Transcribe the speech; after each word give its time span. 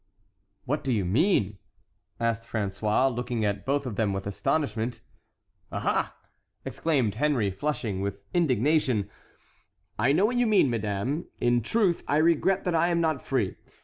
"What 0.65 0.83
do 0.83 0.91
you 0.91 1.05
mean?" 1.05 1.59
asked 2.19 2.45
François, 2.49 3.15
looking 3.15 3.45
at 3.45 3.67
both 3.67 3.85
of 3.85 3.97
them 3.97 4.13
with 4.13 4.25
astonishment. 4.25 5.01
"Aha!" 5.71 6.15
exclaimed 6.65 7.13
Henry, 7.21 7.51
flushing, 7.51 8.01
with 8.01 8.25
indignation, 8.33 9.11
"I 9.99 10.11
know 10.11 10.25
what 10.25 10.37
you 10.37 10.47
mean, 10.47 10.71
madame. 10.71 11.27
In 11.39 11.61
truth, 11.61 12.01
I 12.07 12.17
regret 12.17 12.63
that 12.63 12.73
I 12.73 12.87
am 12.87 12.99
not 12.99 13.21
free. 13.21 13.57